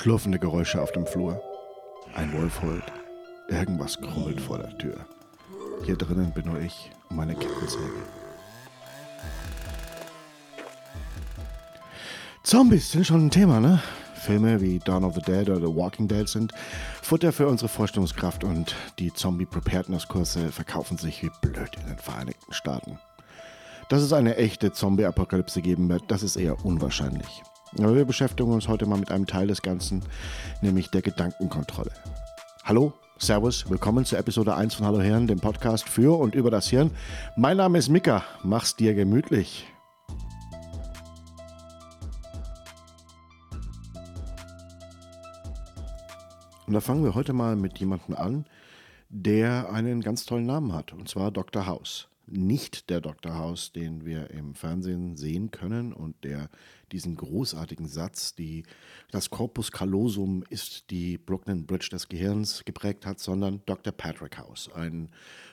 [0.00, 1.42] Schlurfende Geräusche auf dem Flur.
[2.14, 2.84] Ein Wolf heult.
[3.48, 4.96] Irgendwas krummelt vor der Tür.
[5.84, 8.02] Hier drinnen bin nur ich und meine Kettensäge.
[12.42, 13.82] Zombies sind schon ein Thema, ne?
[14.14, 16.54] Filme wie Dawn of the Dead oder The Walking Dead sind
[17.02, 22.98] Futter für unsere Vorstellungskraft und die Zombie-Preparedness-Kurse verkaufen sich wie blöd in den Vereinigten Staaten.
[23.90, 27.42] Dass es eine echte Zombie-Apokalypse geben wird, das ist eher unwahrscheinlich.
[27.78, 30.02] Aber wir beschäftigen uns heute mal mit einem Teil des Ganzen,
[30.60, 31.92] nämlich der Gedankenkontrolle.
[32.64, 36.68] Hallo, Servus, willkommen zur Episode 1 von Hallo Hirn, dem Podcast für und über das
[36.68, 36.90] Hirn.
[37.36, 39.66] Mein Name ist Mika, mach's dir gemütlich.
[46.66, 48.46] Und da fangen wir heute mal mit jemandem an,
[49.08, 51.66] der einen ganz tollen Namen hat, und zwar Dr.
[51.66, 53.34] House nicht der Dr.
[53.34, 56.48] House, den wir im Fernsehen sehen können und der
[56.92, 58.64] diesen großartigen Satz, die,
[59.10, 63.92] das Corpus callosum ist die Brooklyn Bridge des Gehirns geprägt hat, sondern Dr.
[63.92, 65.10] Patrick House, ein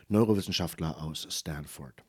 [0.09, 2.03] Neurowissenschaftler aus Stanford.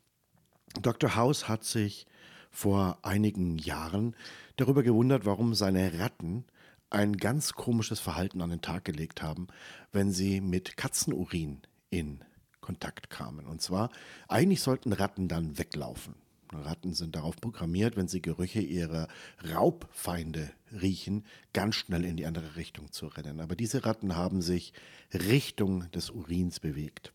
[0.81, 1.17] Dr.
[1.17, 2.07] House hat sich
[2.51, 4.15] vor einigen Jahren
[4.57, 6.45] darüber gewundert, warum seine Ratten
[6.91, 9.49] ein ganz komisches Verhalten an den Tag gelegt haben,
[9.93, 12.21] wenn sie mit Katzenurin in
[12.69, 13.47] Kontakt kamen.
[13.47, 13.89] Und zwar,
[14.29, 16.15] eigentlich sollten Ratten dann weglaufen.
[16.53, 19.09] Ratten sind darauf programmiert, wenn sie Gerüche ihrer
[19.55, 21.25] Raubfeinde riechen,
[21.55, 23.41] ganz schnell in die andere Richtung zu rennen.
[23.41, 24.75] Aber diese Ratten haben sich
[25.15, 27.15] Richtung des Urins bewegt.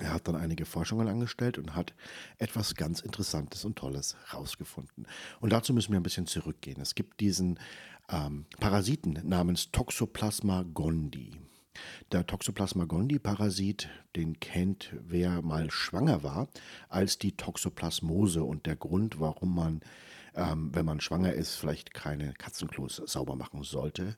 [0.00, 1.92] Er hat dann einige Forschungen angestellt und hat
[2.38, 5.08] etwas ganz Interessantes und Tolles herausgefunden.
[5.40, 6.80] Und dazu müssen wir ein bisschen zurückgehen.
[6.80, 7.58] Es gibt diesen
[8.08, 11.32] ähm, Parasiten namens Toxoplasma gondii.
[12.12, 16.48] Der Toxoplasma gondii-Parasit, den kennt wer mal schwanger war,
[16.88, 19.80] als die Toxoplasmose und der Grund, warum man,
[20.34, 24.16] ähm, wenn man schwanger ist, vielleicht keine Katzenklos sauber machen sollte,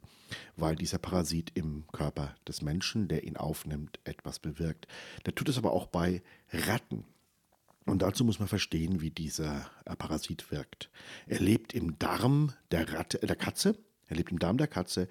[0.57, 4.87] weil dieser Parasit im Körper des Menschen, der ihn aufnimmt, etwas bewirkt.
[5.27, 6.23] Der tut es aber auch bei
[6.53, 7.05] Ratten.
[7.87, 10.91] Und dazu muss man verstehen, wie dieser äh, Parasit wirkt.
[11.27, 13.77] Er lebt im Darm der, Ratte, der Katze,
[14.07, 15.09] er lebt im Darm der Katze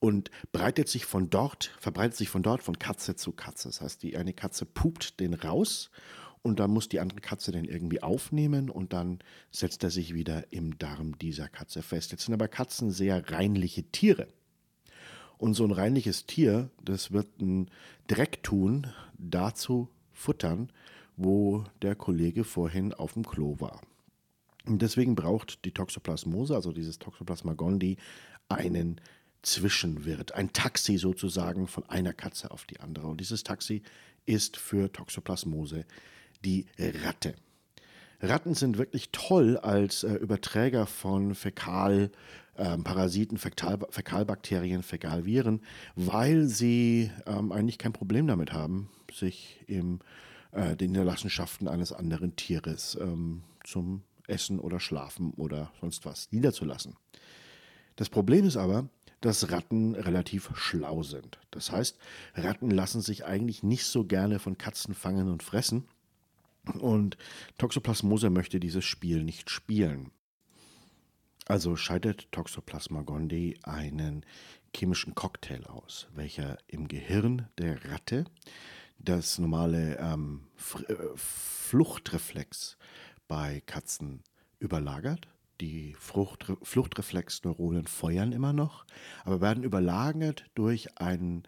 [0.00, 3.68] und breitet sich von dort, verbreitet sich von dort von Katze zu Katze.
[3.68, 5.90] Das heißt, die eine Katze pupt den raus
[6.42, 10.52] und dann muss die andere Katze den irgendwie aufnehmen und dann setzt er sich wieder
[10.52, 12.12] im Darm dieser Katze fest.
[12.12, 14.26] Jetzt sind aber Katzen sehr reinliche Tiere.
[15.36, 17.70] Und so ein reinliches Tier, das wird einen
[18.06, 20.70] Dreck tun, dazu futtern,
[21.16, 23.80] wo der Kollege vorhin auf dem Klo war.
[24.66, 27.96] Und deswegen braucht die Toxoplasmose, also dieses Toxoplasma gondii,
[28.48, 29.00] einen
[29.42, 33.06] Zwischenwirt, ein Taxi sozusagen von einer Katze auf die andere.
[33.06, 33.82] Und dieses Taxi
[34.26, 35.86] ist für Toxoplasmose
[36.44, 37.34] die Ratte.
[38.22, 45.62] Ratten sind wirklich toll als äh, Überträger von Fäkalparasiten, ähm, Fäkal, Fäkalbakterien, Fäkalviren,
[45.96, 50.00] weil sie ähm, eigentlich kein Problem damit haben, sich in
[50.52, 56.96] äh, den Niederlassenschaften eines anderen Tieres ähm, zum Essen oder Schlafen oder sonst was niederzulassen.
[57.96, 58.88] Das Problem ist aber,
[59.20, 61.38] dass Ratten relativ schlau sind.
[61.50, 61.98] Das heißt,
[62.34, 65.88] Ratten lassen sich eigentlich nicht so gerne von Katzen fangen und fressen.
[66.78, 67.16] Und
[67.58, 70.10] Toxoplasmose möchte dieses Spiel nicht spielen.
[71.46, 74.24] Also scheidet Toxoplasma gondii einen
[74.74, 78.24] chemischen Cocktail aus, welcher im Gehirn der Ratte
[78.98, 80.42] das normale ähm,
[80.86, 82.76] äh, Fluchtreflex
[83.26, 84.22] bei Katzen
[84.58, 85.28] überlagert
[85.60, 88.84] die Frucht, Fluchtreflexneuronen feuern immer noch,
[89.24, 91.42] aber werden überlagert durch ein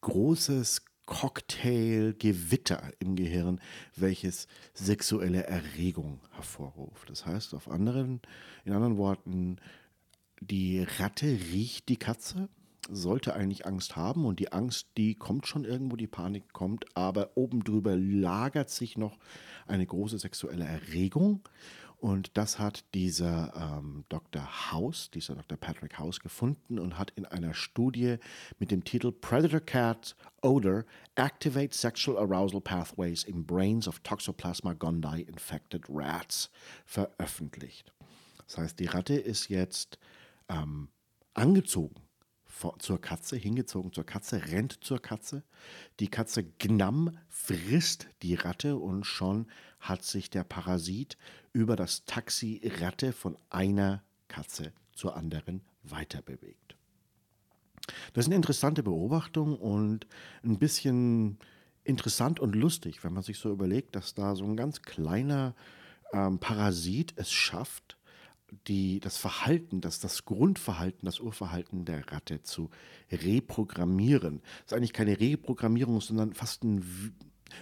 [0.00, 3.60] großes Cocktailgewitter im Gehirn,
[3.96, 7.08] welches sexuelle Erregung hervorruft.
[7.08, 8.20] Das heißt, auf anderen,
[8.64, 9.56] in anderen Worten,
[10.40, 12.50] die Ratte riecht die Katze,
[12.90, 17.36] sollte eigentlich Angst haben und die Angst, die kommt schon irgendwo, die Panik kommt, aber
[17.36, 19.18] oben drüber lagert sich noch
[19.66, 21.40] eine große sexuelle Erregung
[22.00, 24.72] und das hat dieser ähm, Dr.
[24.72, 25.58] House, dieser Dr.
[25.58, 28.18] Patrick House gefunden und hat in einer Studie
[28.58, 30.84] mit dem Titel Predator Cat Odor
[31.16, 36.50] Activate Sexual Arousal Pathways in Brains of Toxoplasma gondii Infected Rats
[36.86, 37.92] veröffentlicht.
[38.46, 39.98] Das heißt, die Ratte ist jetzt
[40.48, 40.88] ähm,
[41.34, 42.07] angezogen
[42.78, 45.42] zur Katze, hingezogen zur Katze, rennt zur Katze.
[46.00, 49.46] Die Katze Gnam frisst die Ratte und schon
[49.80, 51.16] hat sich der Parasit
[51.52, 56.76] über das Taxi Ratte von einer Katze zur anderen weiterbewegt.
[58.12, 60.06] Das ist eine interessante Beobachtung und
[60.42, 61.38] ein bisschen
[61.84, 65.54] interessant und lustig, wenn man sich so überlegt, dass da so ein ganz kleiner
[66.12, 67.97] ähm, Parasit es schafft,
[68.66, 72.70] die, das Verhalten, das, das Grundverhalten, das Urverhalten der Ratte zu
[73.10, 74.40] reprogrammieren.
[74.40, 76.84] Das ist eigentlich keine Reprogrammierung, sondern fast ein,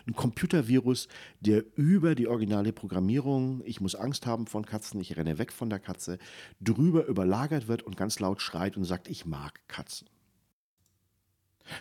[0.07, 1.09] ein Computervirus,
[1.41, 5.71] der über die originale Programmierung, ich muss Angst haben von Katzen, ich renne weg von
[5.71, 6.19] der Katze,
[6.61, 10.09] drüber überlagert wird und ganz laut schreit und sagt, ich mag Katzen.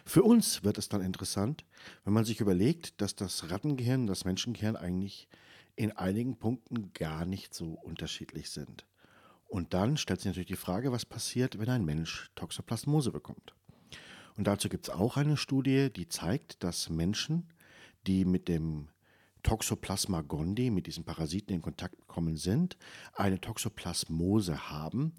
[0.04, 1.63] Für uns wird es dann interessant,
[2.04, 5.28] wenn man sich überlegt, dass das Rattengehirn, das Menschengehirn eigentlich
[5.75, 8.86] in einigen Punkten gar nicht so unterschiedlich sind.
[9.47, 13.56] Und dann stellt sich natürlich die Frage, was passiert, wenn ein Mensch Toxoplasmose bekommt.
[14.38, 17.53] Und dazu gibt es auch eine Studie, die zeigt, dass Menschen,
[18.06, 18.89] die mit dem
[19.44, 22.77] Toxoplasma gondii, mit diesem Parasiten in Kontakt gekommen sind,
[23.13, 25.13] eine Toxoplasmose haben,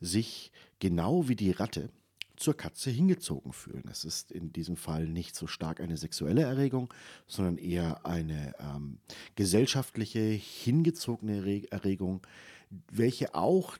[0.00, 1.90] sich genau wie die Ratte
[2.36, 3.84] zur Katze hingezogen fühlen.
[3.90, 6.92] Es ist in diesem Fall nicht so stark eine sexuelle Erregung,
[7.26, 8.98] sondern eher eine ähm,
[9.36, 12.26] gesellschaftliche, hingezogene Erregung,
[12.90, 13.76] welche auch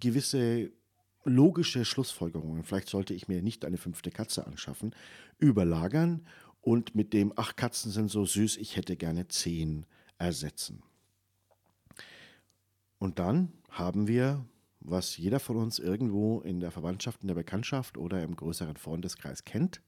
[0.00, 0.72] gewisse
[1.24, 4.94] logische Schlussfolgerungen, vielleicht sollte ich mir nicht eine fünfte Katze anschaffen,
[5.38, 6.26] überlagern
[6.60, 9.86] und mit dem, ach, Katzen sind so süß, ich hätte gerne zehn
[10.18, 10.82] ersetzen.
[12.98, 14.44] Und dann haben wir,
[14.80, 19.44] was jeder von uns irgendwo in der Verwandtschaft, in der Bekanntschaft oder im größeren Freundeskreis
[19.44, 19.82] kennt,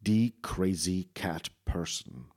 [0.00, 2.30] die Crazy Cat Person.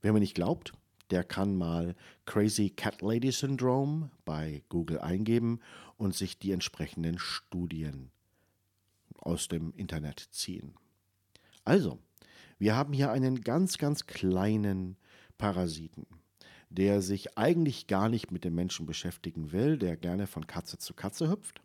[0.00, 0.72] Wer mir nicht glaubt,
[1.10, 1.94] der kann mal
[2.26, 5.60] Crazy Cat Lady Syndrome bei Google eingeben
[5.96, 8.10] und sich die entsprechenden Studien
[9.18, 10.74] aus dem Internet ziehen.
[11.64, 11.98] Also,
[12.58, 14.96] wir haben hier einen ganz, ganz kleinen
[15.38, 16.06] Parasiten,
[16.70, 20.94] der sich eigentlich gar nicht mit dem Menschen beschäftigen will, der gerne von Katze zu
[20.94, 21.60] Katze hüpft,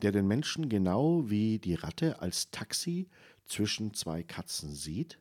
[0.00, 3.08] der den Menschen genau wie die Ratte als Taxi
[3.44, 5.18] zwischen zwei Katzen sieht,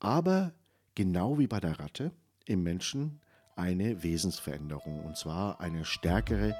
[0.00, 0.54] aber
[0.94, 2.12] genau wie bei der Ratte
[2.46, 3.20] im Menschen
[3.56, 6.56] eine Wesensveränderung, und zwar eine stärkere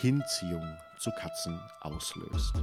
[0.00, 2.54] Hinziehung zu Katzen auslöst.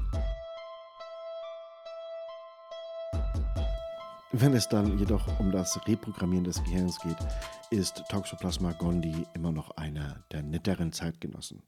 [4.31, 7.17] Wenn es dann jedoch um das Reprogrammieren des Gehirns geht,
[7.69, 11.61] ist Toxoplasma gondii immer noch einer der netteren Zeitgenossen.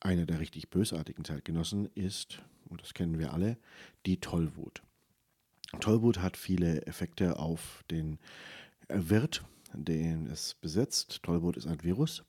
[0.00, 3.58] Einer der richtig bösartigen Zeitgenossen ist, und das kennen wir alle,
[4.06, 4.82] die Tollwut.
[5.80, 8.18] Tollwut hat viele Effekte auf den
[8.88, 11.22] Wirt den es besitzt.
[11.22, 12.24] Tollwut ist ein Virus.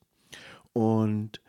[0.74, 1.41] Und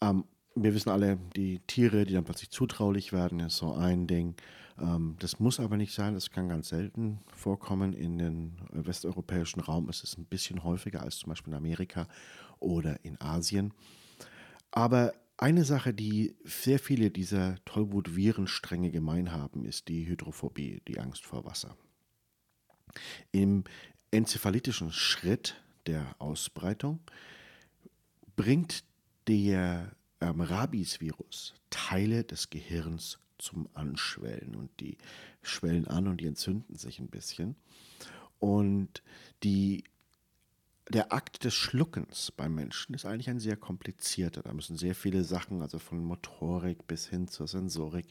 [0.00, 4.34] ähm, wir wissen alle, die Tiere, die dann plötzlich zutraulich werden, ist so ein Ding.
[4.78, 7.92] Ähm, das muss aber nicht sein, das kann ganz selten vorkommen.
[7.92, 12.08] In den westeuropäischen Raum ist es ein bisschen häufiger als zum Beispiel in Amerika
[12.58, 13.72] oder in Asien.
[14.70, 21.26] Aber eine Sache, die sehr viele dieser Tollwut-Virenstränge gemein haben, ist die Hydrophobie, die Angst
[21.26, 21.76] vor Wasser.
[23.32, 23.64] Im
[24.16, 27.00] enzephalitischen Schritt der Ausbreitung
[28.34, 28.84] bringt
[29.26, 34.96] der ähm, Rabies-Virus Teile des Gehirns zum Anschwellen und die
[35.42, 37.56] schwellen an und die entzünden sich ein bisschen.
[38.38, 39.02] Und
[39.42, 39.84] die,
[40.88, 44.42] der Akt des Schluckens beim Menschen ist eigentlich ein sehr komplizierter.
[44.42, 48.06] Da müssen sehr viele Sachen, also von Motorik bis hin zur Sensorik,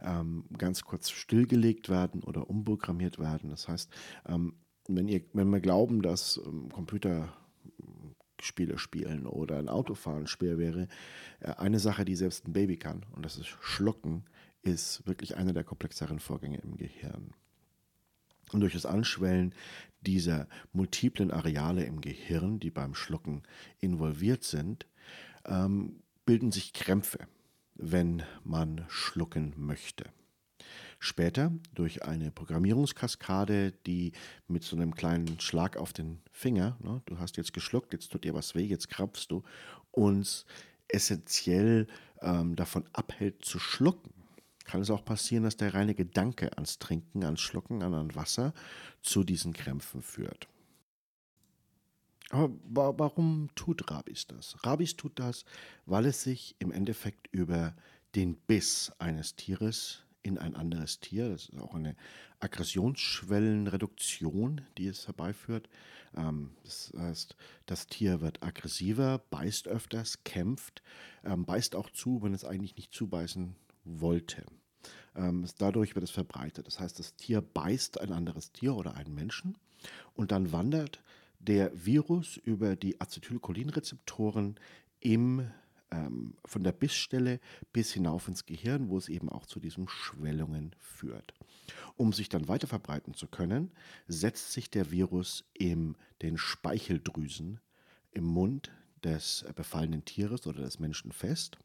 [0.00, 3.50] ähm, ganz kurz stillgelegt werden oder umprogrammiert werden.
[3.50, 3.90] Das heißt,
[4.26, 4.54] ähm,
[4.88, 10.88] wenn, ihr, wenn wir glauben, dass ähm, Computerspiele spielen oder ein Autofahren schwer wäre,
[11.40, 14.24] äh, eine Sache, die selbst ein Baby kann, und das ist Schlucken,
[14.62, 17.34] ist wirklich einer der komplexeren Vorgänge im Gehirn.
[18.52, 19.54] Und durch das Anschwellen
[20.02, 23.42] dieser multiplen Areale im Gehirn, die beim Schlucken
[23.80, 24.86] involviert sind,
[25.46, 27.18] ähm, bilden sich Krämpfe,
[27.74, 30.04] wenn man schlucken möchte.
[31.04, 34.12] Später durch eine Programmierungskaskade, die
[34.46, 38.22] mit so einem kleinen Schlag auf den Finger, ne, du hast jetzt geschluckt, jetzt tut
[38.22, 39.42] dir was weh, jetzt krampfst du,
[39.90, 40.46] uns
[40.86, 41.88] essentiell
[42.20, 44.12] ähm, davon abhält zu schlucken.
[44.64, 48.54] Kann es auch passieren, dass der reine Gedanke ans Trinken, ans Schlucken, an, an Wasser
[49.02, 50.46] zu diesen Krämpfen führt.
[52.30, 54.54] Aber warum tut Rabis das?
[54.62, 55.46] Rabis tut das,
[55.84, 57.74] weil es sich im Endeffekt über
[58.14, 61.28] den Biss eines Tieres in ein anderes Tier.
[61.28, 61.96] Das ist auch eine
[62.40, 65.68] Aggressionsschwellenreduktion, die es herbeiführt.
[66.16, 67.36] Ähm, das heißt,
[67.66, 70.82] das Tier wird aggressiver, beißt öfters, kämpft,
[71.24, 74.44] ähm, beißt auch zu, wenn es eigentlich nicht zubeißen wollte.
[75.14, 76.66] Ähm, dadurch wird es verbreitet.
[76.66, 79.56] Das heißt, das Tier beißt ein anderes Tier oder einen Menschen
[80.14, 81.02] und dann wandert
[81.38, 84.56] der Virus über die Acetylcholinrezeptoren
[85.00, 85.50] im
[85.92, 87.38] ähm, von der Bissstelle
[87.72, 91.34] bis hinauf ins Gehirn, wo es eben auch zu diesen Schwellungen führt.
[91.96, 93.70] Um sich dann weiter verbreiten zu können,
[94.08, 97.60] setzt sich der Virus in den Speicheldrüsen
[98.10, 98.72] im Mund
[99.04, 101.58] des befallenen Tieres oder des Menschen fest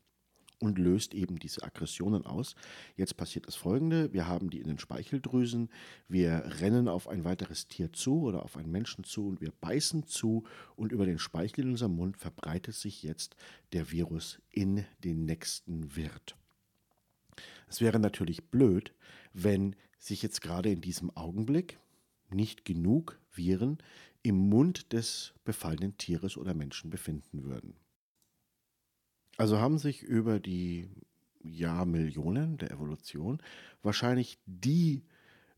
[0.59, 2.55] und löst eben diese Aggressionen aus.
[2.95, 5.69] Jetzt passiert das Folgende, wir haben die in den Speicheldrüsen,
[6.07, 10.07] wir rennen auf ein weiteres Tier zu oder auf einen Menschen zu und wir beißen
[10.07, 10.43] zu
[10.75, 13.35] und über den Speichel in unserem Mund verbreitet sich jetzt
[13.73, 16.35] der Virus in den nächsten Wirt.
[17.67, 18.93] Es wäre natürlich blöd,
[19.33, 21.79] wenn sich jetzt gerade in diesem Augenblick
[22.29, 23.77] nicht genug Viren
[24.23, 27.75] im Mund des befallenen Tieres oder Menschen befinden würden.
[29.37, 30.89] Also haben sich über die
[31.43, 33.41] Jahrmillionen der Evolution
[33.83, 35.03] wahrscheinlich die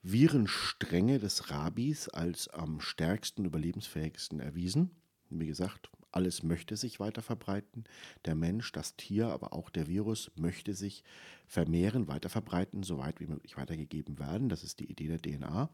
[0.04, 4.92] Virenstränge des Rabis als am stärksten, überlebensfähigsten erwiesen.
[5.30, 7.84] Wie gesagt, alles möchte sich weiter verbreiten.
[8.26, 11.04] Der Mensch, das Tier, aber auch der Virus möchte sich
[11.46, 14.50] vermehren, weiter verbreiten, so weit wie möglich weitergegeben werden.
[14.50, 15.70] Das ist die Idee der DNA.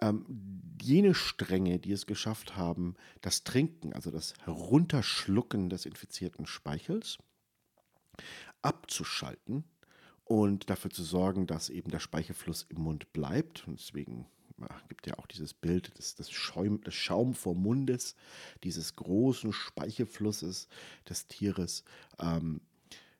[0.00, 0.24] Ähm,
[0.80, 7.18] jene Stränge, die es geschafft haben, das Trinken, also das Herunterschlucken des infizierten Speichels,
[8.62, 9.64] abzuschalten
[10.24, 13.66] und dafür zu sorgen, dass eben der Speichelfluss im Mund bleibt.
[13.66, 14.26] Und deswegen
[14.88, 18.16] gibt ja auch dieses Bild des, des, Schaum, des Schaum vom Mundes,
[18.64, 20.68] dieses großen Speichelflusses
[21.08, 21.84] des Tieres,
[22.18, 22.60] ähm,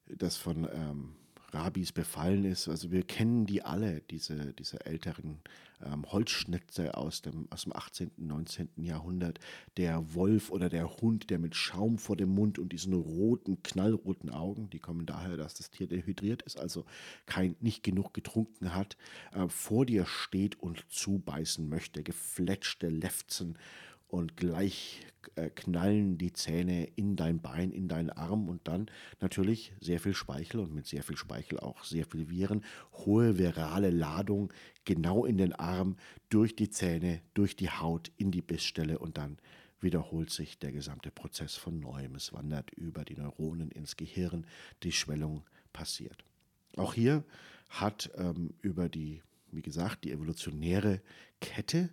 [0.06, 1.16] das von ähm,
[1.52, 2.68] Rabis befallen ist.
[2.68, 5.40] Also wir kennen die alle, diese, diese älteren
[5.84, 8.68] ähm, Holzschnitte aus dem, aus dem 18., 19.
[8.76, 9.38] Jahrhundert.
[9.76, 14.30] Der Wolf oder der Hund, der mit Schaum vor dem Mund und diesen roten, knallroten
[14.30, 16.84] Augen, die kommen daher, dass das Tier dehydriert ist, also
[17.26, 18.96] kein, nicht genug getrunken hat,
[19.32, 22.02] äh, vor dir steht und zubeißen möchte.
[22.02, 23.56] Gefletschte Lefzen
[24.10, 25.00] und gleich
[25.36, 28.90] äh, knallen die Zähne in dein Bein, in deinen Arm und dann
[29.20, 33.90] natürlich sehr viel Speichel und mit sehr viel Speichel auch sehr viel Viren, hohe virale
[33.90, 34.52] Ladung
[34.84, 35.96] genau in den Arm,
[36.30, 39.38] durch die Zähne, durch die Haut, in die Bissstelle und dann
[39.80, 42.14] wiederholt sich der gesamte Prozess von neuem.
[42.14, 44.46] Es wandert über die Neuronen ins Gehirn,
[44.82, 46.24] die Schwellung passiert.
[46.76, 47.24] Auch hier
[47.68, 51.00] hat ähm, über die, wie gesagt, die evolutionäre
[51.40, 51.90] Kette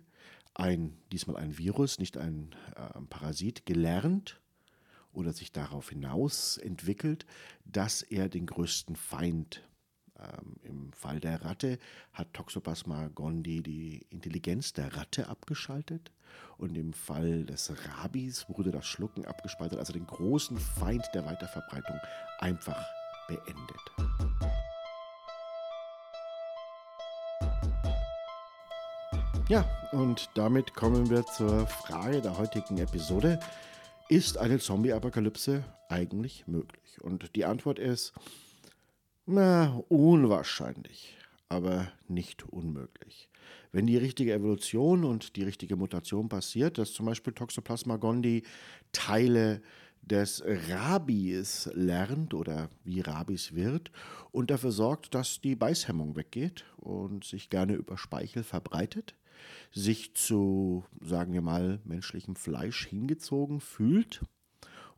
[0.58, 4.40] ein, diesmal ein Virus, nicht ein äh, Parasit, gelernt
[5.12, 7.24] oder sich darauf hinaus entwickelt,
[7.64, 9.62] dass er den größten Feind
[10.18, 11.78] ähm, im Fall der Ratte
[12.12, 16.12] hat Toxoplasma gondii die Intelligenz der Ratte abgeschaltet
[16.56, 21.98] und im Fall des Rabis wurde das Schlucken abgespaltet, also den großen Feind der Weiterverbreitung
[22.40, 22.84] einfach
[23.28, 24.67] beendet.
[29.48, 33.40] Ja, und damit kommen wir zur Frage der heutigen Episode.
[34.10, 37.02] Ist eine Zombie-Apokalypse eigentlich möglich?
[37.02, 38.12] Und die Antwort ist,
[39.24, 41.16] na, unwahrscheinlich,
[41.48, 43.30] aber nicht unmöglich.
[43.72, 48.42] Wenn die richtige Evolution und die richtige Mutation passiert, dass zum Beispiel Toxoplasma gondii
[48.92, 49.62] Teile
[50.02, 53.90] des Rabis lernt oder wie Rabis wird
[54.30, 59.14] und dafür sorgt, dass die Beißhemmung weggeht und sich gerne über Speichel verbreitet,
[59.72, 64.22] sich zu, sagen wir mal, menschlichem Fleisch hingezogen fühlt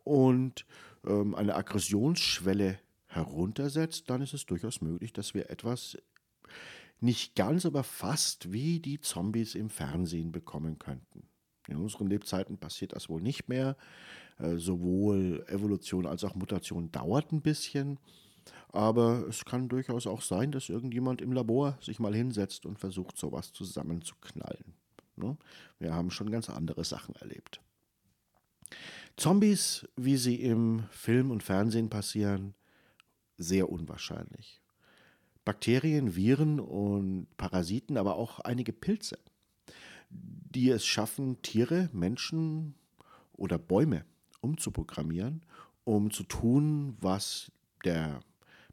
[0.05, 0.67] und
[1.05, 5.99] ähm, eine Aggressionsschwelle heruntersetzt, dann ist es durchaus möglich, dass wir etwas
[7.01, 11.29] nicht ganz, aber fast wie die Zombies im Fernsehen bekommen könnten.
[11.69, 13.77] In unseren Lebzeiten passiert das wohl nicht mehr.
[14.39, 17.99] Äh, sowohl Evolution als auch Mutation dauert ein bisschen.
[18.73, 23.19] Aber es kann durchaus auch sein, dass irgendjemand im Labor sich mal hinsetzt und versucht,
[23.19, 24.75] sowas zusammenzuknallen.
[25.17, 25.37] Ne?
[25.79, 27.61] Wir haben schon ganz andere Sachen erlebt.
[29.17, 32.55] Zombies, wie sie im Film und Fernsehen passieren,
[33.37, 34.61] sehr unwahrscheinlich.
[35.45, 39.19] Bakterien, Viren und Parasiten, aber auch einige Pilze,
[40.11, 42.75] die es schaffen, Tiere, Menschen
[43.33, 44.05] oder Bäume
[44.41, 45.43] umzuprogrammieren,
[45.85, 47.51] um zu tun, was
[47.85, 48.21] der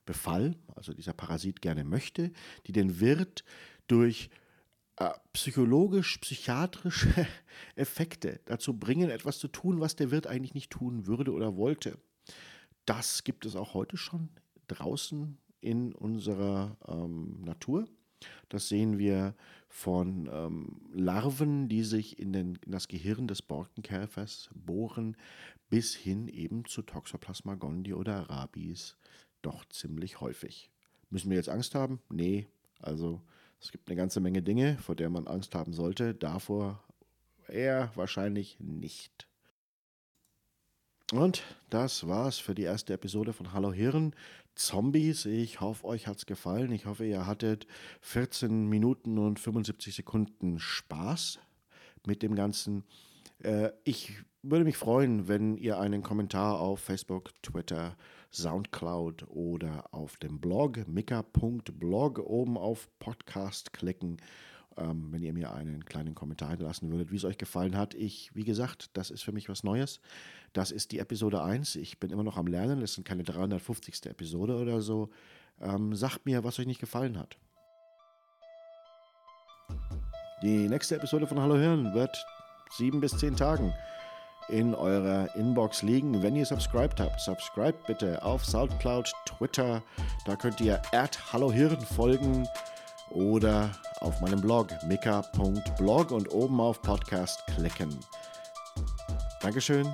[0.07, 2.31] Befall, also dieser Parasit gerne möchte,
[2.65, 3.43] die den Wirt
[3.87, 4.31] durch
[4.95, 7.27] äh, psychologisch-psychiatrische
[7.75, 11.99] Effekte dazu bringen, etwas zu tun, was der Wirt eigentlich nicht tun würde oder wollte.
[12.85, 14.29] Das gibt es auch heute schon
[14.67, 17.85] draußen in unserer ähm, Natur.
[18.49, 19.35] Das sehen wir
[19.67, 25.15] von ähm, Larven, die sich in, den, in, das Gehirn des Borkenkäfers bohren,
[25.69, 28.97] bis hin eben zu Toxoplasma gondii oder Rabies
[29.47, 30.69] doch ziemlich häufig.
[31.09, 31.99] Müssen wir jetzt Angst haben?
[32.09, 32.47] Nee.
[32.79, 33.21] Also
[33.59, 36.13] es gibt eine ganze Menge Dinge, vor der man Angst haben sollte.
[36.13, 36.83] Davor
[37.47, 39.27] eher wahrscheinlich nicht.
[41.13, 44.13] Und das war's für die erste Episode von Hallo Hirn.
[44.55, 45.25] Zombies.
[45.25, 46.71] Ich hoffe, euch hat's gefallen.
[46.71, 47.67] Ich hoffe, ihr hattet
[48.01, 51.39] 14 Minuten und 75 Sekunden Spaß
[52.05, 52.83] mit dem Ganzen.
[53.39, 57.95] Äh, ich würde mich freuen, wenn ihr einen Kommentar auf Facebook, Twitter,
[58.31, 64.17] Soundcloud oder auf dem Blog mika.blog oben auf Podcast klicken,
[64.77, 67.93] ähm, wenn ihr mir einen kleinen Kommentar hinterlassen würdet, wie es euch gefallen hat.
[67.93, 69.99] Ich, wie gesagt, das ist für mich was Neues.
[70.53, 71.75] Das ist die Episode 1.
[71.75, 72.81] Ich bin immer noch am Lernen.
[72.81, 74.05] Das sind keine 350.
[74.05, 75.09] Episode oder so.
[75.59, 77.37] Ähm, sagt mir, was euch nicht gefallen hat.
[80.43, 82.15] Die nächste Episode von Hallo Hirn wird
[82.77, 83.73] sieben bis zehn Tagen
[84.49, 87.19] in eurer Inbox liegen, wenn ihr subscribed habt.
[87.19, 89.81] Subscribe bitte auf Soundcloud, Twitter.
[90.25, 92.47] Da könnt ihr at Hallo Hirn folgen
[93.09, 97.97] oder auf meinem Blog mika.blog und oben auf Podcast klicken.
[99.41, 99.87] Dankeschön.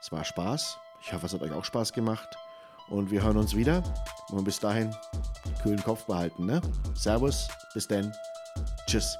[0.00, 0.78] Es war Spaß.
[1.02, 2.36] Ich hoffe, es hat euch auch Spaß gemacht.
[2.88, 3.82] Und wir hören uns wieder.
[4.30, 4.94] Und bis dahin,
[5.62, 6.46] kühlen Kopf behalten.
[6.46, 6.60] Ne?
[6.94, 8.12] Servus, bis denn.
[8.86, 9.18] Tschüss.